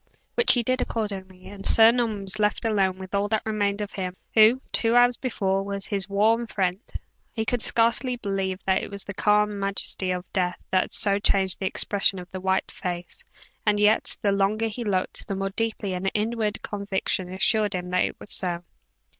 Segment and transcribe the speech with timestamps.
[0.33, 3.91] Which he did, accordingly; and Sir Norman was left alone with all that remained of
[3.91, 6.79] him who, two hours before, was his warm friend.
[7.33, 11.59] He could scarcely believe that it was the calm majesty of death that so changed
[11.59, 13.23] the expression of that white face,
[13.63, 18.05] and yet, the longer he looked, the more deeply an inward conviction assured him that
[18.05, 18.63] it was so.